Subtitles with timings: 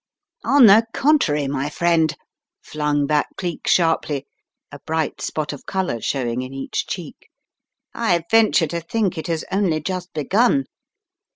[0.43, 2.15] "On the contrary, my friend,"
[2.63, 4.25] flung back Cleek sharply,
[4.71, 7.29] a bright spot of colour showing in each cheek,
[7.93, 10.65] "I venture to think it has only just begun.